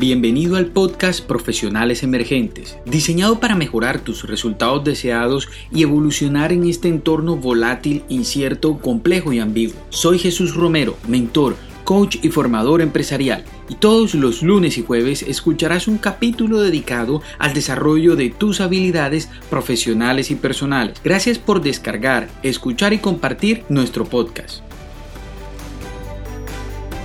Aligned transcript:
Bienvenido 0.00 0.56
al 0.56 0.64
podcast 0.64 1.22
Profesionales 1.22 2.02
Emergentes, 2.02 2.78
diseñado 2.86 3.38
para 3.38 3.54
mejorar 3.54 4.00
tus 4.00 4.24
resultados 4.24 4.82
deseados 4.82 5.50
y 5.70 5.82
evolucionar 5.82 6.54
en 6.54 6.66
este 6.66 6.88
entorno 6.88 7.36
volátil, 7.36 8.02
incierto, 8.08 8.78
complejo 8.78 9.34
y 9.34 9.40
ambiguo. 9.40 9.76
Soy 9.90 10.18
Jesús 10.18 10.54
Romero, 10.54 10.96
mentor, 11.06 11.54
coach 11.84 12.16
y 12.22 12.30
formador 12.30 12.80
empresarial, 12.80 13.44
y 13.68 13.74
todos 13.74 14.14
los 14.14 14.42
lunes 14.42 14.78
y 14.78 14.82
jueves 14.82 15.20
escucharás 15.20 15.86
un 15.86 15.98
capítulo 15.98 16.62
dedicado 16.62 17.20
al 17.38 17.52
desarrollo 17.52 18.16
de 18.16 18.30
tus 18.30 18.62
habilidades 18.62 19.28
profesionales 19.50 20.30
y 20.30 20.34
personales. 20.34 20.98
Gracias 21.04 21.38
por 21.38 21.60
descargar, 21.60 22.30
escuchar 22.42 22.94
y 22.94 23.00
compartir 23.00 23.64
nuestro 23.68 24.06
podcast. 24.06 24.62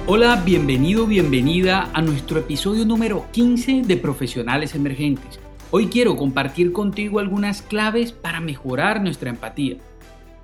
Hola, 0.07 0.43
bienvenido, 0.45 1.07
bienvenida 1.07 1.89
a 1.91 1.99
nuestro 1.99 2.37
episodio 2.37 2.85
número 2.85 3.25
15 3.31 3.81
de 3.81 3.97
Profesionales 3.97 4.75
Emergentes. 4.75 5.39
Hoy 5.71 5.87
quiero 5.87 6.15
compartir 6.15 6.71
contigo 6.71 7.17
algunas 7.17 7.63
claves 7.63 8.11
para 8.11 8.39
mejorar 8.39 9.01
nuestra 9.01 9.31
empatía. 9.31 9.77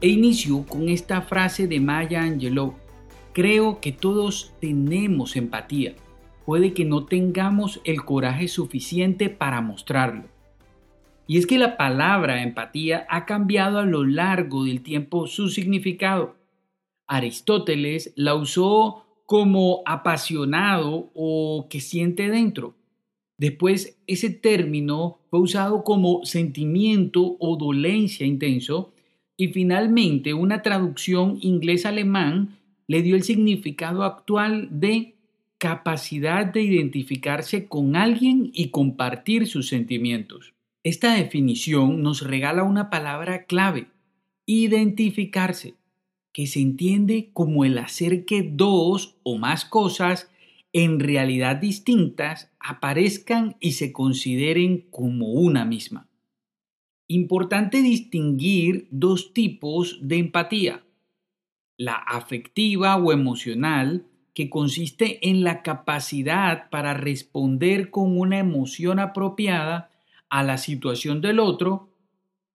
E 0.01 0.07
inicio 0.07 0.65
con 0.65 0.89
esta 0.89 1.21
frase 1.21 1.67
de 1.67 1.79
Maya 1.79 2.23
Angelou. 2.23 2.73
Creo 3.33 3.79
que 3.81 3.91
todos 3.91 4.51
tenemos 4.59 5.35
empatía. 5.35 5.93
Puede 6.43 6.73
que 6.73 6.83
no 6.83 7.05
tengamos 7.05 7.81
el 7.83 8.03
coraje 8.03 8.47
suficiente 8.47 9.29
para 9.29 9.61
mostrarlo. 9.61 10.23
Y 11.27 11.37
es 11.37 11.45
que 11.45 11.59
la 11.59 11.77
palabra 11.77 12.41
empatía 12.41 13.05
ha 13.11 13.27
cambiado 13.27 13.77
a 13.77 13.85
lo 13.85 14.05
largo 14.05 14.63
del 14.63 14.81
tiempo 14.81 15.27
su 15.27 15.49
significado. 15.49 16.35
Aristóteles 17.05 18.11
la 18.15 18.33
usó 18.33 19.05
como 19.31 19.81
apasionado 19.85 21.09
o 21.15 21.67
que 21.69 21.79
siente 21.79 22.29
dentro. 22.29 22.75
Después 23.37 23.97
ese 24.05 24.29
término 24.29 25.19
fue 25.29 25.39
usado 25.39 25.85
como 25.85 26.25
sentimiento 26.25 27.37
o 27.39 27.55
dolencia 27.55 28.25
intenso 28.25 28.91
y 29.37 29.47
finalmente 29.53 30.33
una 30.33 30.61
traducción 30.61 31.37
inglés-alemán 31.39 32.57
le 32.87 33.03
dio 33.03 33.15
el 33.15 33.23
significado 33.23 34.03
actual 34.03 34.67
de 34.69 35.15
capacidad 35.57 36.45
de 36.45 36.63
identificarse 36.63 37.69
con 37.69 37.95
alguien 37.95 38.51
y 38.53 38.67
compartir 38.67 39.47
sus 39.47 39.69
sentimientos. 39.69 40.53
Esta 40.83 41.13
definición 41.13 42.03
nos 42.03 42.19
regala 42.19 42.63
una 42.63 42.89
palabra 42.89 43.45
clave, 43.45 43.87
identificarse 44.45 45.75
que 46.33 46.47
se 46.47 46.59
entiende 46.59 47.31
como 47.33 47.65
el 47.65 47.77
hacer 47.77 48.25
que 48.25 48.43
dos 48.43 49.17
o 49.23 49.37
más 49.37 49.65
cosas 49.65 50.29
en 50.73 50.99
realidad 50.99 51.57
distintas 51.57 52.51
aparezcan 52.59 53.57
y 53.59 53.73
se 53.73 53.91
consideren 53.91 54.87
como 54.89 55.27
una 55.27 55.65
misma. 55.65 56.07
Importante 57.07 57.81
distinguir 57.81 58.87
dos 58.89 59.33
tipos 59.33 59.99
de 60.01 60.17
empatía. 60.17 60.83
La 61.77 61.95
afectiva 61.95 62.95
o 62.95 63.11
emocional, 63.11 64.07
que 64.33 64.49
consiste 64.49 65.27
en 65.29 65.43
la 65.43 65.61
capacidad 65.61 66.69
para 66.69 66.93
responder 66.93 67.89
con 67.89 68.17
una 68.17 68.39
emoción 68.39 68.99
apropiada 68.99 69.91
a 70.29 70.43
la 70.43 70.57
situación 70.57 71.19
del 71.19 71.39
otro 71.39 71.90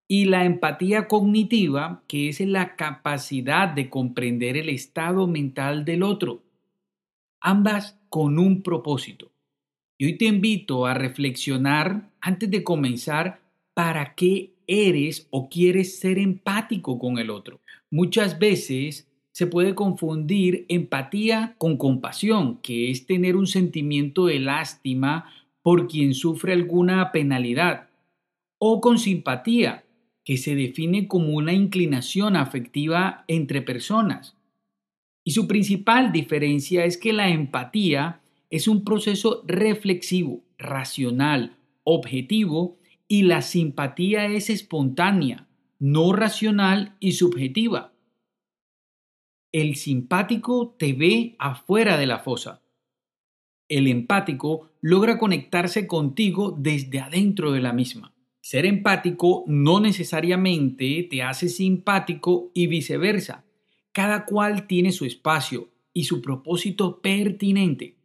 y 0.09 0.27
la 0.27 0.45
empatía 0.45 1.09
cognitiva, 1.09 2.03
que 2.07 2.29
es 2.29 2.41
la 2.41 2.77
capacidad 2.77 3.69
de 3.69 3.91
comprender 3.91 4.57
el 4.57 4.69
estado 4.69 5.27
mental 5.27 5.85
del 5.85 6.03
otro, 6.03 6.43
ambas 7.41 7.99
con 8.09 8.39
un 8.39 8.63
propósito. 8.63 9.33
Y 9.99 10.07
hoy 10.07 10.19
te 10.19 10.27
invito 10.27 10.87
a 10.87 10.95
reflexionar 10.95 12.11
antes 12.21 12.51
de 12.51 12.63
comenzar 12.63 13.41
para 13.75 14.15
qué 14.15 14.53
eres 14.67 15.27
o 15.31 15.49
quieres 15.49 15.99
ser 15.99 16.19
empático 16.19 16.99
con 16.99 17.19
el 17.19 17.31
otro. 17.31 17.61
Muchas 17.91 18.39
veces 18.39 19.09
se 19.33 19.47
puede 19.47 19.75
confundir 19.75 20.67
empatía 20.69 21.55
con 21.59 21.77
compasión, 21.77 22.59
que 22.59 22.91
es 22.91 23.07
tener 23.07 23.37
un 23.37 23.47
sentimiento 23.47 24.27
de 24.27 24.41
lástima 24.41 25.33
por 25.63 25.89
quien 25.89 26.15
sufre 26.15 26.53
alguna 26.53 27.13
penalidad, 27.13 27.89
o 28.59 28.81
con 28.81 28.99
simpatía, 28.99 29.85
que 30.27 30.37
se 30.39 30.57
define 30.57 31.07
como 31.07 31.35
una 31.35 31.53
inclinación 31.53 32.35
afectiva 32.35 33.25
entre 33.29 33.63
personas. 33.63 34.37
Y 35.23 35.31
su 35.31 35.47
principal 35.47 36.11
diferencia 36.11 36.85
es 36.85 36.99
que 36.99 37.13
la 37.13 37.29
empatía 37.29 38.21
es 38.51 38.67
un 38.67 38.83
proceso 38.85 39.45
reflexivo, 39.47 40.43
racional, 40.59 41.57
objetivo, 41.85 42.77
y 43.07 43.23
la 43.23 43.41
simpatía 43.41 44.27
es 44.27 44.51
espontánea, 44.51 45.47
no 45.79 46.13
racional 46.13 46.97
y 46.99 47.13
subjetiva. 47.13 47.93
El 49.53 49.77
simpático 49.77 50.75
te 50.77 50.93
ve 50.93 51.37
afuera 51.39 51.97
de 51.97 52.07
la 52.07 52.19
fosa. 52.19 52.63
El 53.69 53.87
empático 53.87 54.73
logra 54.81 55.19
conectarse 55.19 55.87
contigo 55.87 56.53
desde 56.59 56.99
adentro 56.99 57.53
de 57.53 57.61
la 57.61 57.73
misma. 57.73 58.16
Ser 58.49 58.65
empático 58.65 59.43
no 59.49 59.81
necesariamente 59.81 61.03
te 61.11 61.21
hace 61.25 61.49
simpático 61.49 62.53
y 62.55 62.69
viceversa. 62.69 63.45
Cada 63.91 64.25
cual 64.25 64.69
tiene 64.69 64.93
su 64.93 65.05
espacio 65.05 65.69
y 65.93 66.05
su 66.05 66.23
propósito 66.23 67.01
pertinente. 67.01 67.97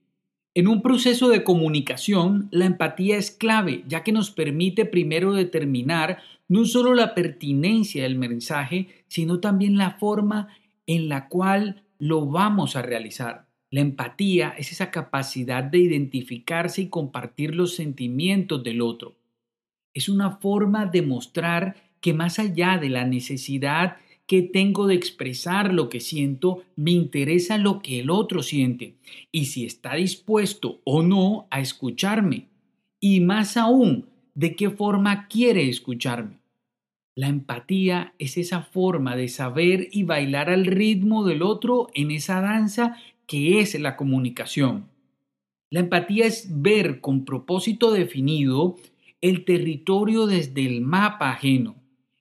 En 0.55 0.67
un 0.67 0.81
proceso 0.81 1.29
de 1.29 1.43
comunicación, 1.43 2.47
la 2.49 2.65
empatía 2.65 3.17
es 3.17 3.29
clave, 3.29 3.83
ya 3.87 4.03
que 4.03 4.11
nos 4.11 4.31
permite 4.31 4.85
primero 4.85 5.33
determinar 5.33 6.23
no 6.47 6.65
solo 6.65 6.95
la 6.95 7.13
pertinencia 7.13 8.01
del 8.01 8.17
mensaje, 8.17 8.87
sino 9.09 9.41
también 9.41 9.77
la 9.77 9.91
forma 9.91 10.47
en 10.87 11.07
la 11.07 11.27
cual 11.27 11.83
lo 11.99 12.25
vamos 12.25 12.75
a 12.75 12.81
realizar. 12.81 13.45
La 13.69 13.81
empatía 13.81 14.55
es 14.57 14.71
esa 14.71 14.89
capacidad 14.89 15.63
de 15.63 15.77
identificarse 15.77 16.81
y 16.81 16.89
compartir 16.89 17.53
los 17.53 17.75
sentimientos 17.75 18.63
del 18.63 18.81
otro 18.81 19.20
es 19.93 20.09
una 20.09 20.37
forma 20.37 20.85
de 20.85 21.01
mostrar 21.01 21.75
que 21.99 22.13
más 22.13 22.39
allá 22.39 22.77
de 22.77 22.89
la 22.89 23.05
necesidad 23.05 23.97
que 24.25 24.41
tengo 24.41 24.87
de 24.87 24.95
expresar 24.95 25.73
lo 25.73 25.89
que 25.89 25.99
siento, 25.99 26.63
me 26.75 26.91
interesa 26.91 27.57
lo 27.57 27.81
que 27.81 27.99
el 27.99 28.09
otro 28.09 28.43
siente 28.43 28.95
y 29.31 29.45
si 29.45 29.65
está 29.65 29.95
dispuesto 29.95 30.79
o 30.85 31.03
no 31.03 31.47
a 31.51 31.59
escucharme. 31.59 32.47
Y 32.99 33.19
más 33.19 33.57
aún, 33.57 34.07
de 34.33 34.55
qué 34.55 34.69
forma 34.69 35.27
quiere 35.27 35.67
escucharme. 35.67 36.39
La 37.13 37.27
empatía 37.27 38.13
es 38.19 38.37
esa 38.37 38.61
forma 38.61 39.17
de 39.17 39.27
saber 39.27 39.89
y 39.91 40.03
bailar 40.03 40.49
al 40.49 40.65
ritmo 40.65 41.25
del 41.25 41.41
otro 41.41 41.89
en 41.93 42.11
esa 42.11 42.39
danza 42.39 42.95
que 43.27 43.59
es 43.59 43.77
la 43.79 43.97
comunicación. 43.97 44.87
La 45.69 45.81
empatía 45.81 46.25
es 46.25 46.61
ver 46.61 47.01
con 47.01 47.25
propósito 47.25 47.91
definido 47.91 48.77
el 49.21 49.45
territorio 49.45 50.25
desde 50.25 50.65
el 50.65 50.81
mapa 50.81 51.31
ajeno. 51.31 51.75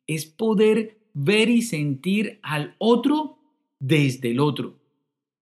Es 0.06 0.26
poder 0.26 0.98
ver 1.14 1.50
y 1.50 1.62
sentir 1.62 2.38
al 2.42 2.76
otro 2.78 3.38
desde 3.78 4.30
el 4.30 4.40
otro. 4.40 4.78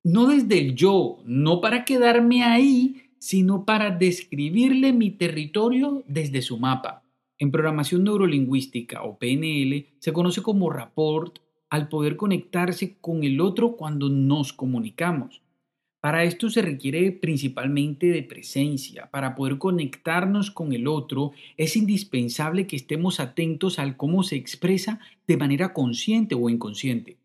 No 0.05 0.27
desde 0.27 0.59
el 0.59 0.75
yo, 0.75 1.19
no 1.27 1.61
para 1.61 1.85
quedarme 1.85 2.45
ahí, 2.45 3.03
sino 3.19 3.65
para 3.65 3.91
describirle 3.91 4.93
mi 4.93 5.11
territorio 5.11 6.05
desde 6.07 6.41
su 6.41 6.59
mapa. 6.59 7.03
En 7.39 7.51
programación 7.51 8.05
neurolingüística 8.05 9.03
o 9.03 9.19
PNL 9.19 9.87
se 9.99 10.13
conoce 10.13 10.43
como 10.43 10.71
rapport 10.71 11.39
al 11.71 11.89
poder 11.89 12.17
conectarse 12.17 12.99
con 13.01 13.25
el 13.25 13.41
otro 13.41 13.77
cuando 13.77 14.09
nos 14.09 14.53
comunicamos. 14.53 15.43
Para 16.01 16.23
esto 16.23 16.49
se 16.49 16.63
requiere 16.63 17.11
principalmente 17.11 18.06
de 18.06 18.23
presencia. 18.23 19.11
Para 19.11 19.35
poder 19.35 19.59
conectarnos 19.59 20.53
con 20.53 20.73
el 20.73 20.87
otro 20.87 21.33
es 21.56 21.77
indispensable 21.77 22.69
que 22.69 22.77
estemos 22.77 23.19
atentos 23.19 23.81
al 23.81 23.97
cómo 23.97 24.23
se 24.23 24.37
expresa 24.37 25.00
de 25.27 25.37
manera 25.37 25.73
consciente 25.73 26.37
o 26.37 26.49
inconsciente. 26.49 27.17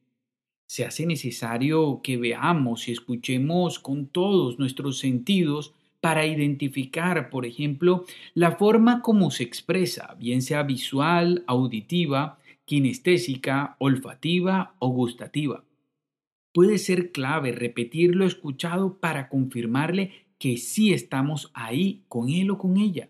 Se 0.65 0.85
hace 0.85 1.05
necesario 1.05 2.01
que 2.01 2.17
veamos 2.17 2.87
y 2.87 2.93
escuchemos 2.93 3.77
con 3.77 4.07
todos 4.07 4.57
nuestros 4.57 4.97
sentidos 4.97 5.73
para 6.01 6.25
identificar, 6.25 7.29
por 7.29 7.45
ejemplo, 7.45 8.05
la 8.33 8.53
forma 8.53 9.01
como 9.01 9.29
se 9.29 9.43
expresa, 9.43 10.15
bien 10.19 10.41
sea 10.41 10.63
visual, 10.63 11.43
auditiva, 11.45 12.39
kinestésica, 12.65 13.75
olfativa 13.77 14.73
o 14.79 14.89
gustativa. 14.89 15.63
Puede 16.53 16.77
ser 16.77 17.11
clave 17.11 17.51
repetir 17.51 18.15
lo 18.15 18.25
escuchado 18.25 18.99
para 18.99 19.27
confirmarle 19.27 20.11
que 20.37 20.57
sí 20.57 20.93
estamos 20.93 21.51
ahí 21.53 22.03
con 22.07 22.29
él 22.29 22.51
o 22.51 22.57
con 22.57 22.77
ella. 22.77 23.09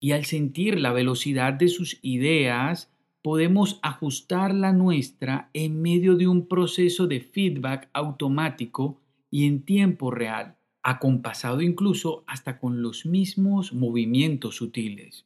Y 0.00 0.12
al 0.12 0.24
sentir 0.24 0.80
la 0.80 0.92
velocidad 0.92 1.52
de 1.54 1.68
sus 1.68 1.98
ideas, 2.02 2.92
podemos 3.22 3.78
ajustar 3.82 4.52
la 4.52 4.72
nuestra 4.72 5.50
en 5.54 5.80
medio 5.80 6.16
de 6.16 6.26
un 6.26 6.46
proceso 6.46 7.06
de 7.06 7.20
feedback 7.20 7.88
automático 7.92 9.00
y 9.30 9.46
en 9.46 9.62
tiempo 9.62 10.10
real. 10.10 10.56
acompasado 10.86 11.62
incluso 11.62 12.24
hasta 12.26 12.58
con 12.58 12.82
los 12.82 13.06
mismos 13.06 13.72
movimientos 13.72 14.56
sutiles. 14.56 15.24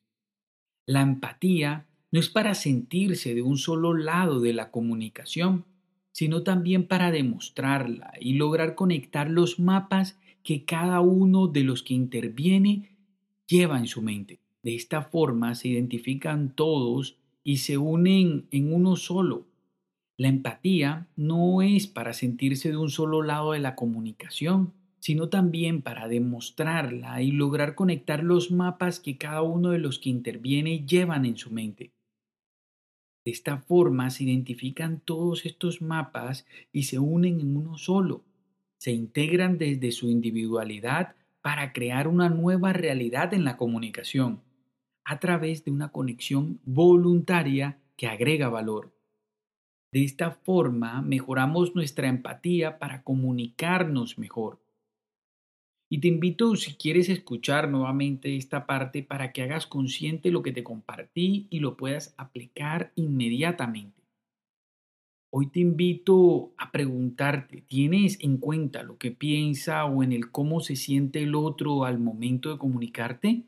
La 0.87 1.03
empatía 1.03 1.89
no 2.12 2.21
es 2.21 2.29
para 2.29 2.55
sentirse 2.55 3.35
de 3.35 3.43
un 3.43 3.59
solo 3.59 3.93
lado 3.93 4.39
de 4.39 4.53
la 4.53 4.71
comunicación, 4.71 5.65
sino 6.19 6.43
también 6.43 6.88
para 6.88 7.12
demostrarla 7.12 8.12
y 8.20 8.32
lograr 8.32 8.75
conectar 8.75 9.31
los 9.31 9.61
mapas 9.61 10.19
que 10.43 10.65
cada 10.65 10.99
uno 11.00 11.47
de 11.47 11.62
los 11.62 11.85
que 11.85 11.94
interviene 11.94 12.97
lleva 13.47 13.79
en 13.79 13.87
su 13.87 14.03
mente. 14.03 14.41
De 14.65 14.75
esta 14.75 15.03
forma 15.03 15.55
se 15.55 15.69
identifican 15.69 16.56
todos 16.56 17.20
y 17.44 17.59
se 17.59 17.79
unen 17.79 18.49
en 18.50 18.75
uno 18.75 18.97
solo. 18.97 19.47
La 20.17 20.26
empatía 20.26 21.06
no 21.15 21.62
es 21.62 21.87
para 21.87 22.12
sentirse 22.12 22.71
de 22.71 22.79
un 22.79 22.91
solo 22.91 23.23
lado 23.23 23.53
de 23.53 23.61
la 23.61 23.76
comunicación, 23.76 24.73
sino 24.99 25.29
también 25.29 25.82
para 25.82 26.09
demostrarla 26.09 27.23
y 27.23 27.31
lograr 27.31 27.76
conectar 27.76 28.25
los 28.25 28.50
mapas 28.50 28.99
que 28.99 29.19
cada 29.19 29.43
uno 29.43 29.71
de 29.71 29.79
los 29.79 30.00
que 30.00 30.11
interviene 30.11 30.85
llevan 30.85 31.26
en 31.26 31.37
su 31.37 31.53
mente. 31.53 31.93
De 33.28 33.32
esta 33.32 33.58
forma 33.58 34.08
se 34.08 34.25
identifican 34.25 35.00
todos 35.00 35.44
estos 35.44 35.82
mapas 35.82 36.46
y 36.72 36.84
se 36.84 36.98
unen 36.98 37.40
en 37.40 37.58
uno 37.58 37.76
solo. 37.76 38.25
Se 38.78 38.90
integran 38.90 39.58
desde 39.58 39.92
su 39.92 40.08
individualidad 40.08 41.14
para 41.42 41.75
crear 41.75 42.08
una 42.08 42.30
nueva 42.30 42.72
realidad 42.72 43.34
en 43.34 43.44
la 43.44 43.58
comunicación, 43.58 44.40
a 45.04 45.20
través 45.20 45.62
de 45.62 45.70
una 45.70 45.92
conexión 45.92 46.58
voluntaria 46.64 47.78
que 47.98 48.06
agrega 48.06 48.48
valor. 48.48 48.94
De 49.92 50.04
esta 50.04 50.30
forma 50.30 51.02
mejoramos 51.02 51.75
nuestra 51.75 52.08
empatía 52.08 52.78
para 52.78 53.02
comunicarnos 53.02 54.16
mejor. 54.16 54.58
Y 55.90 56.00
te 56.00 56.08
invito, 56.08 56.55
si 56.56 56.75
quieres 56.75 57.08
escuchar 57.08 57.70
nuevamente 57.70 58.37
esta 58.37 58.67
parte, 58.67 59.02
para 59.02 59.32
que 59.32 59.43
hagas 59.43 59.67
consciente 59.67 60.31
lo 60.31 60.43
que 60.43 60.52
te 60.52 60.62
compartí 60.62 61.46
y 61.49 61.61
lo 61.61 61.79
puedas 61.79 62.14
aplicar 62.19 62.93
inmediatamente. 62.94 63.99
Hoy 65.31 65.50
te 65.50 65.61
invito 65.61 66.52
a 66.58 66.70
preguntarte, 66.70 67.62
¿tienes 67.62 68.19
en 68.20 68.38
cuenta 68.38 68.82
lo 68.82 68.99
que 68.99 69.11
piensa 69.11 69.85
o 69.87 70.02
en 70.02 70.12
el 70.12 70.31
cómo 70.31 70.61
se 70.61 70.76
siente 70.76 71.23
el 71.23 71.35
otro 71.35 71.85
al 71.85 71.99
momento 71.99 72.50
de 72.50 72.58
comunicarte? 72.58 73.44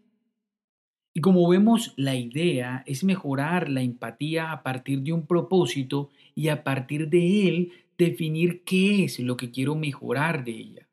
Y 1.12 1.20
como 1.20 1.48
vemos, 1.48 1.92
la 1.96 2.14
idea 2.14 2.84
es 2.86 3.02
mejorar 3.02 3.68
la 3.68 3.82
empatía 3.82 4.52
a 4.52 4.62
partir 4.62 5.00
de 5.02 5.12
un 5.12 5.26
propósito 5.26 6.10
y 6.34 6.48
a 6.48 6.64
partir 6.64 7.08
de 7.08 7.48
él 7.48 7.72
definir 7.98 8.62
qué 8.64 9.04
es 9.04 9.18
lo 9.18 9.36
que 9.36 9.50
quiero 9.50 9.74
mejorar 9.74 10.44
de 10.44 10.52
ella. 10.52 10.89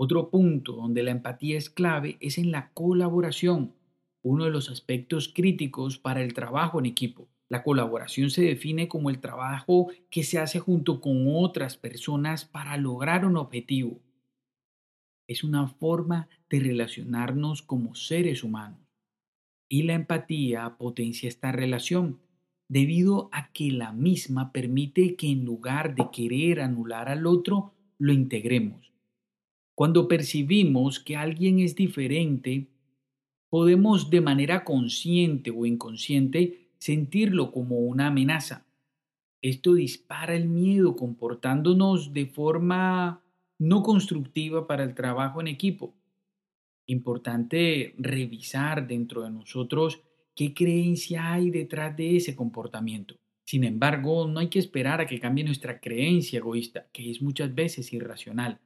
Otro 0.00 0.30
punto 0.30 0.74
donde 0.74 1.02
la 1.02 1.10
empatía 1.10 1.58
es 1.58 1.70
clave 1.70 2.18
es 2.20 2.38
en 2.38 2.52
la 2.52 2.70
colaboración, 2.72 3.74
uno 4.22 4.44
de 4.44 4.50
los 4.52 4.70
aspectos 4.70 5.28
críticos 5.34 5.98
para 5.98 6.22
el 6.22 6.34
trabajo 6.34 6.78
en 6.78 6.86
equipo. 6.86 7.28
La 7.48 7.64
colaboración 7.64 8.30
se 8.30 8.42
define 8.42 8.86
como 8.86 9.10
el 9.10 9.18
trabajo 9.18 9.88
que 10.08 10.22
se 10.22 10.38
hace 10.38 10.60
junto 10.60 11.00
con 11.00 11.24
otras 11.26 11.76
personas 11.76 12.44
para 12.44 12.76
lograr 12.76 13.26
un 13.26 13.36
objetivo. 13.36 14.00
Es 15.26 15.42
una 15.42 15.66
forma 15.66 16.28
de 16.48 16.60
relacionarnos 16.60 17.62
como 17.62 17.96
seres 17.96 18.44
humanos. 18.44 18.78
Y 19.68 19.82
la 19.82 19.94
empatía 19.94 20.76
potencia 20.78 21.28
esta 21.28 21.50
relación, 21.50 22.20
debido 22.68 23.30
a 23.32 23.52
que 23.52 23.72
la 23.72 23.92
misma 23.92 24.52
permite 24.52 25.16
que 25.16 25.28
en 25.28 25.44
lugar 25.44 25.96
de 25.96 26.08
querer 26.12 26.60
anular 26.60 27.08
al 27.08 27.26
otro, 27.26 27.74
lo 27.98 28.12
integremos. 28.12 28.88
Cuando 29.78 30.08
percibimos 30.08 30.98
que 30.98 31.14
alguien 31.14 31.60
es 31.60 31.76
diferente, 31.76 32.66
podemos 33.48 34.10
de 34.10 34.20
manera 34.20 34.64
consciente 34.64 35.52
o 35.52 35.66
inconsciente 35.66 36.72
sentirlo 36.78 37.52
como 37.52 37.78
una 37.78 38.08
amenaza. 38.08 38.66
Esto 39.40 39.74
dispara 39.74 40.34
el 40.34 40.48
miedo 40.48 40.96
comportándonos 40.96 42.12
de 42.12 42.26
forma 42.26 43.22
no 43.60 43.84
constructiva 43.84 44.66
para 44.66 44.82
el 44.82 44.96
trabajo 44.96 45.40
en 45.40 45.46
equipo. 45.46 45.94
Importante 46.86 47.94
revisar 47.98 48.88
dentro 48.88 49.22
de 49.22 49.30
nosotros 49.30 50.00
qué 50.34 50.54
creencia 50.54 51.32
hay 51.32 51.50
detrás 51.50 51.96
de 51.96 52.16
ese 52.16 52.34
comportamiento. 52.34 53.14
Sin 53.44 53.62
embargo, 53.62 54.26
no 54.26 54.40
hay 54.40 54.48
que 54.48 54.58
esperar 54.58 55.00
a 55.00 55.06
que 55.06 55.20
cambie 55.20 55.44
nuestra 55.44 55.78
creencia 55.78 56.38
egoísta, 56.38 56.88
que 56.92 57.12
es 57.12 57.22
muchas 57.22 57.54
veces 57.54 57.92
irracional. 57.92 58.58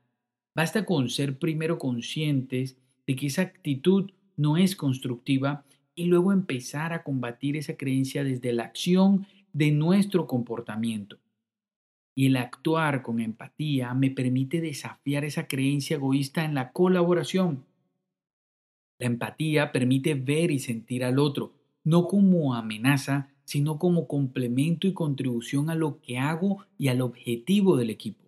Basta 0.55 0.85
con 0.85 1.09
ser 1.09 1.39
primero 1.39 1.79
conscientes 1.79 2.77
de 3.07 3.17
que 3.17 3.27
esa 3.27 3.43
actitud 3.43 4.11
no 4.37 4.57
es 4.57 4.77
constructiva 4.77 5.65
y 5.95 6.07
luego 6.07 6.33
empezar 6.33 6.93
a 6.93 7.03
combatir 7.03 7.57
esa 7.57 7.77
creencia 7.77 8.25
desde 8.25 8.53
la 8.53 8.65
acción 8.65 9.27
de 9.53 9.71
nuestro 9.71 10.27
comportamiento. 10.27 11.19
Y 12.15 12.27
el 12.27 12.37
actuar 12.37 13.03
con 13.03 13.21
empatía 13.21 13.95
me 13.95 14.11
permite 14.11 14.61
desafiar 14.61 15.25
esa 15.25 15.47
creencia 15.47 15.97
egoísta 15.97 16.45
en 16.45 16.55
la 16.55 16.73
colaboración. 16.73 17.65
La 18.99 19.07
empatía 19.07 19.73
permite 19.73 20.15
ver 20.15 20.51
y 20.51 20.59
sentir 20.59 21.05
al 21.05 21.19
otro, 21.19 21.55
no 21.85 22.07
como 22.07 22.55
amenaza, 22.55 23.31
sino 23.45 23.79
como 23.79 24.07
complemento 24.07 24.87
y 24.87 24.93
contribución 24.93 25.71
a 25.71 25.75
lo 25.75 26.01
que 26.01 26.19
hago 26.19 26.65
y 26.79 26.89
al 26.89 27.01
objetivo 27.01 27.77
del 27.77 27.91
equipo. 27.91 28.22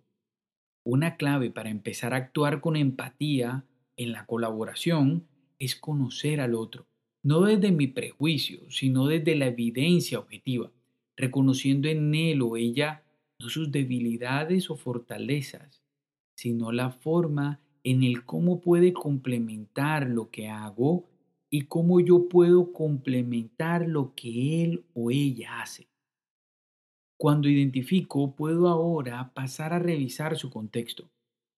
Una 0.87 1.17
clave 1.17 1.49
para 1.49 1.71
empezar 1.71 2.13
a 2.13 2.17
actuar 2.17 2.61
con 2.61 2.75
empatía 2.75 3.65
en 3.97 4.11
la 4.11 4.27
colaboración 4.27 5.25
es 5.57 5.75
conocer 5.75 6.39
al 6.39 6.53
otro, 6.53 6.85
no 7.23 7.41
desde 7.41 7.71
mi 7.71 7.87
prejuicio, 7.87 8.69
sino 8.69 9.07
desde 9.07 9.33
la 9.33 9.47
evidencia 9.47 10.19
objetiva, 10.19 10.71
reconociendo 11.17 11.87
en 11.87 12.13
él 12.13 12.43
o 12.43 12.55
ella 12.55 13.03
no 13.39 13.49
sus 13.49 13.71
debilidades 13.71 14.69
o 14.69 14.75
fortalezas, 14.75 15.81
sino 16.35 16.71
la 16.71 16.91
forma 16.91 17.61
en 17.83 18.03
el 18.03 18.23
cómo 18.23 18.61
puede 18.61 18.93
complementar 18.93 20.07
lo 20.07 20.29
que 20.29 20.49
hago 20.49 21.09
y 21.49 21.63
cómo 21.63 21.99
yo 21.99 22.29
puedo 22.29 22.71
complementar 22.73 23.87
lo 23.87 24.13
que 24.13 24.63
él 24.63 24.85
o 24.93 25.09
ella 25.09 25.61
hace. 25.61 25.87
Cuando 27.17 27.47
identifico, 27.47 28.35
puedo 28.35 28.67
ahora 28.67 29.31
pasar 29.33 29.71
a 29.71 29.79
revisar 29.79 30.37
su 30.37 30.49
contexto. 30.49 31.09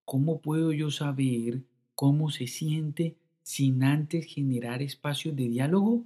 ¿Cómo 0.04 0.40
puedo 0.40 0.72
yo 0.72 0.90
saber 0.90 1.62
cómo 1.94 2.30
se 2.30 2.46
siente 2.46 3.16
sin 3.42 3.82
antes 3.82 4.26
generar 4.26 4.82
espacios 4.82 5.34
de 5.34 5.48
diálogo? 5.48 6.04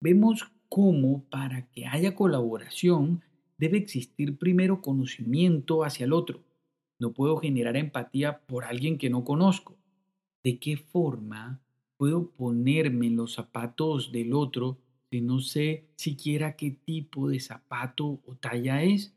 Vemos 0.00 0.52
cómo 0.68 1.24
para 1.30 1.70
que 1.70 1.86
haya 1.86 2.14
colaboración 2.14 3.22
debe 3.56 3.78
existir 3.78 4.36
primero 4.36 4.82
conocimiento 4.82 5.82
hacia 5.82 6.04
el 6.04 6.12
otro. 6.12 6.42
No 6.98 7.12
puedo 7.12 7.38
generar 7.38 7.76
empatía 7.76 8.40
por 8.46 8.64
alguien 8.64 8.98
que 8.98 9.08
no 9.08 9.24
conozco. 9.24 9.76
¿De 10.42 10.58
qué 10.58 10.76
forma 10.76 11.62
puedo 11.96 12.30
ponerme 12.30 13.08
los 13.08 13.32
zapatos 13.32 14.12
del 14.12 14.34
otro 14.34 14.76
no 15.20 15.40
sé 15.40 15.84
siquiera 15.96 16.56
qué 16.56 16.70
tipo 16.70 17.28
de 17.28 17.40
zapato 17.40 18.20
o 18.26 18.34
talla 18.40 18.82
es. 18.82 19.14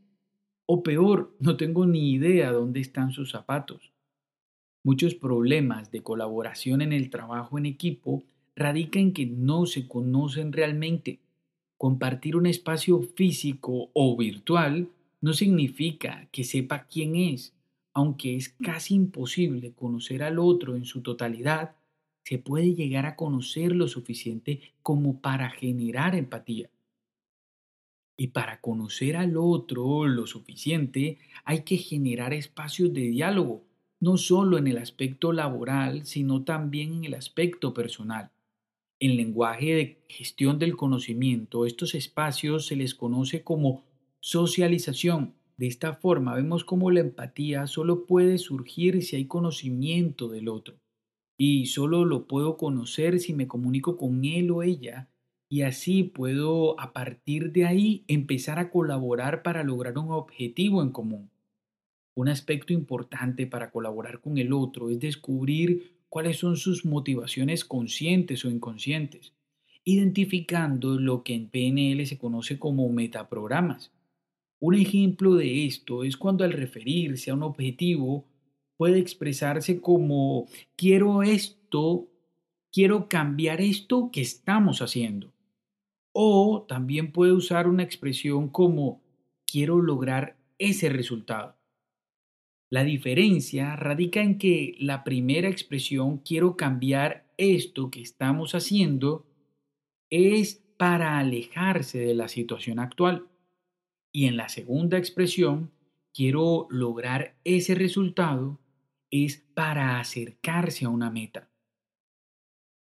O 0.66 0.84
peor, 0.84 1.36
no 1.39 1.56
tengo 1.56 1.86
ni 1.86 2.12
idea 2.12 2.51
dónde 2.51 2.80
están 2.82 3.12
sus 3.12 3.32
zapatos. 3.32 3.92
Muchos 4.84 5.16
problemas 5.16 5.92
de 5.92 6.01
colaboración 6.01 6.82
en 6.82 6.94
el 6.94 7.10
trabajo 7.10 7.58
en 7.58 7.66
equipo 7.66 8.24
radican 8.56 9.01
en 9.04 9.13
que 9.13 9.25
no 9.25 9.66
se 9.66 9.88
conocen 9.88 10.51
realmente. 10.51 11.20
Compartir 11.77 12.36
un 12.36 12.48
espacio 12.48 13.01
físico 13.01 13.89
o 13.94 14.18
virtual 14.18 14.89
no 15.22 15.34
significa 15.34 16.27
que 16.32 16.44
sepa 16.44 16.88
quién 16.88 17.16
es, 17.16 17.54
aunque 17.94 18.36
es 18.36 18.50
casi 18.50 18.96
imposible 18.96 19.72
conocer 19.74 20.24
al 20.24 20.39
otro 20.39 20.75
en 20.75 20.86
su 20.86 21.01
totalidad 21.01 21.76
se 22.27 22.39
puede 22.39 22.75
llegar 22.75 23.05
a 23.05 23.15
conocer 23.15 23.74
lo 23.74 23.88
suficiente 23.88 24.60
como 24.84 25.22
para 25.22 25.50
generar 25.50 26.13
empatía. 26.13 26.69
Y 28.17 28.27
para 28.27 28.60
conocer 28.60 29.15
al 29.15 29.38
otro 29.38 30.05
lo 30.07 30.27
suficiente 30.27 31.19
hay 31.46 31.63
que 31.63 31.77
generar 31.77 32.34
espacios 32.34 32.93
de 32.93 33.03
diálogo, 33.03 33.63
no 34.01 34.17
solo 34.17 34.57
en 34.57 34.67
el 34.67 34.77
aspecto 34.77 35.31
laboral, 35.31 36.05
sino 36.05 36.43
también 36.43 36.96
en 36.96 37.05
el 37.05 37.13
aspecto 37.13 37.74
personal. 37.74 38.29
En 39.00 39.15
lenguaje 39.15 39.74
de 39.74 40.05
gestión 40.10 40.60
del 40.60 40.75
conocimiento, 40.75 41.65
estos 41.65 41.96
espacios 41.96 42.65
se 42.65 42.75
les 42.75 42.93
conoce 42.93 43.46
como 43.46 43.86
socialización. 44.19 45.34
De 45.55 45.67
esta 45.67 45.93
forma 45.93 46.36
vemos 46.36 46.65
cómo 46.65 46.91
la 46.91 47.00
empatía 47.00 47.67
solo 47.67 48.05
puede 48.05 48.38
surgir 48.38 49.01
si 49.01 49.15
hay 49.15 49.27
conocimiento 49.27 50.27
del 50.27 50.50
otro 50.50 50.77
y 51.38 51.67
solo 51.67 52.03
lo 52.03 52.27
puedo 52.27 52.58
conocer 52.58 53.20
si 53.20 53.34
me 53.34 53.48
comunico 53.48 53.96
con 53.96 54.25
él 54.25 54.51
o 54.51 54.63
ella 54.63 55.10
y 55.50 55.62
así 55.62 56.03
puedo 56.03 56.79
a 56.79 56.91
partir 56.91 57.51
de 57.51 57.65
ahí 57.65 58.03
empezar 58.08 58.60
a 58.60 58.70
colaborar 58.70 59.44
para 59.44 59.63
lograr 59.63 59.98
un 59.98 60.12
objetivo 60.12 60.82
en 60.82 60.89
común. 60.89 61.29
Un 62.15 62.29
aspecto 62.29 62.74
importante 62.74 63.48
para 63.48 63.72
colaborar 63.72 64.20
con 64.20 64.38
el 64.38 64.51
otro 64.51 64.89
es 64.89 65.00
descubrir 65.00 65.98
cuáles 66.10 66.38
son 66.38 66.58
sus 66.58 66.84
motivaciones 66.84 67.63
conscientes 67.63 68.44
o 68.44 68.50
inconscientes, 68.50 69.34
identificando 69.84 71.00
lo 71.00 71.24
que 71.24 71.36
en 71.36 71.48
PNL 71.48 72.06
se 72.06 72.17
conoce 72.17 72.60
como 72.60 72.89
metaprogramas. 72.91 73.91
Un 74.60 74.74
ejemplo 74.75 75.36
de 75.36 75.65
esto 75.65 76.03
es 76.03 76.17
cuando 76.17 76.44
al 76.44 76.51
referirse 76.51 77.29
a 77.29 77.36
un 77.36 77.44
objetivo 77.44 78.25
puede 78.77 79.00
expresarse 79.00 79.81
como 79.81 80.48
quiero 80.75 81.24
esto, 81.24 82.07
quiero 82.72 83.10
cambiar 83.10 83.60
esto 83.60 84.10
que 84.12 84.22
estamos 84.22 84.81
haciendo. 84.81 85.34
O 86.13 86.65
también 86.67 87.12
puede 87.12 87.34
usar 87.34 87.67
una 87.67 87.84
expresión 87.84 88.50
como 88.50 89.01
quiero 89.46 89.81
lograr 89.81 90.38
ese 90.57 90.89
resultado. 90.89 91.57
La 92.69 92.84
diferencia 92.84 93.75
radica 93.75 94.22
en 94.22 94.38
que 94.38 94.75
la 94.79 95.03
primera 95.03 95.48
expresión 95.48 96.17
quiero 96.17 96.57
cambiar 96.57 97.25
esto 97.38 97.89
que 97.89 98.01
estamos 98.01 98.55
haciendo 98.55 99.25
es 100.10 100.63
para 100.77 101.17
alejarse 101.17 102.00
de 102.00 102.13
la 102.13 102.27
situación 102.27 102.79
actual. 102.79 103.27
Y 104.12 104.25
en 104.25 104.38
la 104.38 104.50
segunda 104.50 104.98
expresión, 104.98 105.72
quiero 106.13 106.67
lograr 106.69 107.36
ese 107.43 107.75
resultado, 107.75 108.60
es 109.12 109.38
para 109.54 110.00
acercarse 110.00 110.86
a 110.86 110.90
una 110.90 111.10
meta. 111.10 111.50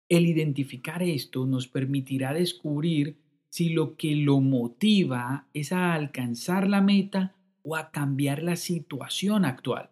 El 0.07 0.27
identificar 0.27 1.01
esto 1.01 1.45
nos 1.45 1.67
permitirá 1.67 2.33
descubrir 2.33 3.17
si 3.49 3.69
lo 3.69 3.95
que 3.95 4.15
lo 4.15 4.39
motiva 4.41 5.47
es 5.53 5.71
a 5.71 5.93
alcanzar 5.93 6.67
la 6.67 6.81
meta 6.81 7.35
o 7.63 7.75
a 7.75 7.91
cambiar 7.91 8.43
la 8.43 8.55
situación 8.55 9.45
actual. 9.45 9.89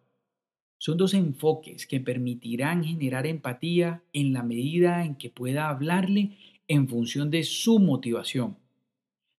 Son 0.78 0.98
dos 0.98 1.14
enfoques 1.14 1.88
que 1.88 2.02
permitirán 2.02 2.84
generar 2.84 3.26
empatía 3.26 4.04
en 4.12 4.34
la 4.34 4.44
medida 4.44 5.06
en 5.06 5.16
que 5.16 5.30
pueda 5.30 5.70
hablarle 5.70 6.38
en 6.68 6.88
función 6.88 7.32
de 7.32 7.44
su 7.44 7.80
motivación. 7.80 8.58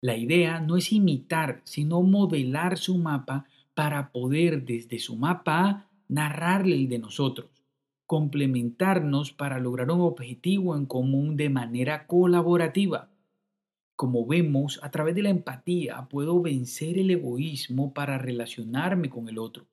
La 0.02 0.18
idea 0.18 0.60
no 0.60 0.78
es 0.78 0.92
imitar, 0.92 1.62
sino 1.66 2.02
modelar 2.02 2.78
su 2.78 2.98
mapa 2.98 3.46
para 3.74 4.12
poder 4.12 4.64
desde 4.66 5.00
su 5.00 5.16
mapa 5.16 5.90
narrarle 6.08 6.76
el 6.76 6.90
de 6.90 7.00
nosotros, 7.00 7.50
complementarnos 8.06 9.32
para 9.32 9.60
lograr 9.60 9.90
un 9.92 10.02
objetivo 10.02 10.76
en 10.76 10.86
común 10.86 11.36
de 11.36 11.50
manera 11.50 12.06
colaborativa. 12.06 13.10
Como 13.96 14.26
vemos, 14.26 14.80
a 14.84 14.92
través 14.92 15.16
de 15.16 15.24
la 15.24 15.30
empatía 15.30 16.08
puedo 16.10 16.42
vencer 16.42 16.98
el 16.98 17.12
egoísmo 17.12 17.94
para 17.94 18.18
relacionarme 18.18 19.10
con 19.10 19.30
el 19.30 19.38
otro, 19.38 19.66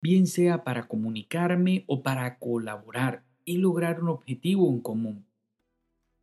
bien 0.00 0.26
sea 0.26 0.64
para 0.64 0.88
comunicarme 0.88 1.84
o 1.86 2.02
para 2.02 2.38
colaborar 2.38 3.24
y 3.44 3.58
lograr 3.58 4.02
un 4.02 4.08
objetivo 4.08 4.68
en 4.68 4.80
común. 4.80 5.26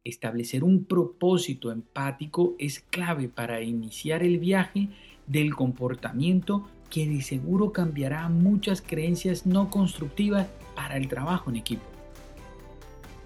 Establecer 0.03 0.63
un 0.63 0.85
propósito 0.85 1.71
empático 1.71 2.55
es 2.57 2.79
clave 2.79 3.27
para 3.27 3.61
iniciar 3.61 4.23
el 4.23 4.39
viaje 4.39 4.89
del 5.27 5.55
comportamiento 5.55 6.67
que 6.89 7.07
de 7.07 7.21
seguro 7.21 7.71
cambiará 7.71 8.27
muchas 8.29 8.81
creencias 8.81 9.45
no 9.45 9.69
constructivas 9.69 10.47
para 10.75 10.97
el 10.97 11.07
trabajo 11.07 11.49
en 11.49 11.57
equipo. 11.57 11.83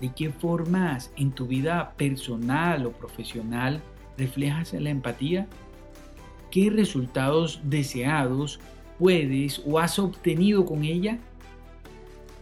¿De 0.01 0.11
qué 0.13 0.29
formas 0.29 1.11
en 1.15 1.31
tu 1.31 1.47
vida 1.47 1.93
personal 1.95 2.85
o 2.85 2.91
profesional 2.91 3.81
reflejas 4.17 4.73
la 4.73 4.89
empatía? 4.89 5.47
¿Qué 6.51 6.69
resultados 6.69 7.61
deseados 7.63 8.59
puedes 8.99 9.61
o 9.65 9.79
has 9.79 9.97
obtenido 9.99 10.65
con 10.65 10.83
ella? 10.83 11.19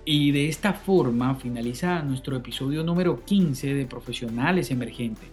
Y 0.04 0.32
de 0.32 0.50
esta 0.50 0.74
forma 0.74 1.36
finaliza 1.36 2.02
nuestro 2.02 2.36
episodio 2.36 2.84
número 2.84 3.24
15 3.24 3.76
de 3.76 3.86
Profesionales 3.86 4.72
Emergentes. 4.72 5.30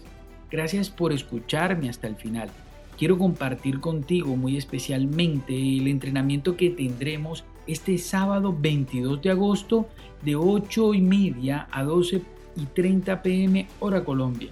Gracias 0.51 0.91
por 0.91 1.13
escucharme 1.13 1.89
hasta 1.89 2.07
el 2.07 2.17
final. 2.17 2.51
Quiero 2.99 3.17
compartir 3.17 3.81
contigo 3.81 4.37
muy 4.37 4.57
especialmente 4.57 5.55
el 5.55 5.87
entrenamiento 5.87 6.57
que 6.57 6.71
tendremos 6.71 7.45
este 7.67 7.97
sábado 7.99 8.57
22 8.59 9.23
de 9.23 9.31
agosto 9.31 9.89
de 10.23 10.35
8 10.35 10.95
y 10.95 11.01
media 11.01 11.69
a 11.71 11.85
12 11.85 12.23
y 12.57 12.67
30 12.67 13.23
pm 13.23 13.69
hora 13.79 14.05
Colombia 14.05 14.51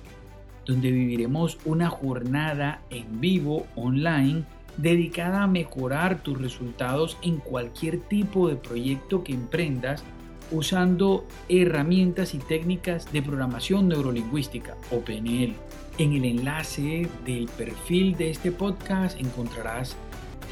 donde 0.67 0.91
viviremos 0.91 1.59
una 1.65 1.89
jornada 1.89 2.83
en 2.91 3.21
vivo 3.21 3.67
online 3.77 4.45
dedicada 4.77 5.45
a 5.45 5.47
mejorar 5.47 6.23
tus 6.23 6.39
resultados 6.39 7.17
en 7.23 7.39
cualquier 7.39 8.01
tipo 8.01 8.49
de 8.49 8.57
proyecto 8.57 9.25
que 9.25 9.33
emprendas 9.33 10.05
usando 10.51 11.25
herramientas 11.49 12.35
y 12.35 12.39
técnicas 12.39 13.11
de 13.13 13.23
programación 13.23 13.89
neurolingüística 13.89 14.77
o 14.93 15.01
PNL. 15.01 15.55
En 15.99 16.13
el 16.13 16.27
enlace 16.27 17.09
del 17.25 17.49
perfil 17.57 18.19
de 18.19 18.31
este 18.31 18.53
podcast 18.53 19.19
encontrarás 19.19 19.97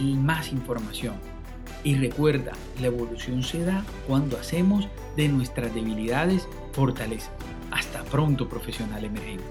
más 0.00 0.50
información. 0.52 1.16
Y 1.82 1.96
recuerda, 1.96 2.52
la 2.80 2.86
evolución 2.86 3.42
se 3.42 3.62
da 3.62 3.84
cuando 4.08 4.38
hacemos 4.38 4.88
de 5.16 5.28
nuestras 5.28 5.74
debilidades 5.74 6.48
fortalezas. 6.72 7.30
Hasta 7.70 8.02
pronto, 8.04 8.48
profesional 8.48 9.04
emergente. 9.04 9.44